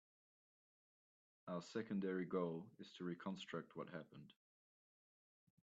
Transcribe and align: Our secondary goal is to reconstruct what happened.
Our 1.47 1.61
secondary 1.61 2.25
goal 2.25 2.65
is 2.79 2.91
to 2.97 3.03
reconstruct 3.03 3.75
what 3.75 3.89
happened. 3.89 4.33